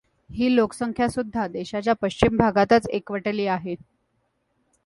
[0.29, 3.75] ही लोकसंख्यासुद्धा देशाच्या पश्चिम भागातच एकवटली आहे.